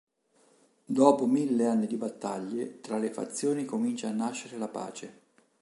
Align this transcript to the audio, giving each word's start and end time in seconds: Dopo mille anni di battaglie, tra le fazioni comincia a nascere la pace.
Dopo 0.83 1.27
mille 1.27 1.67
anni 1.67 1.85
di 1.85 1.95
battaglie, 1.95 2.79
tra 2.81 2.97
le 2.97 3.11
fazioni 3.13 3.65
comincia 3.65 4.07
a 4.09 4.13
nascere 4.13 4.57
la 4.57 4.67
pace. 4.67 5.19